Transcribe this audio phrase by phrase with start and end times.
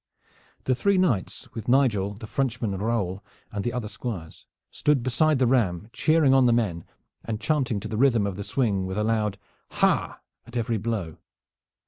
[0.63, 5.45] The three knights, with Nigel, the Frenchman Raoul and the other squires, stood beside the
[5.45, 6.85] ram, cheering on the men,
[7.23, 9.37] and chanting to the rhythm of the swing with a loud
[9.73, 11.17] "Ha!" at every blow.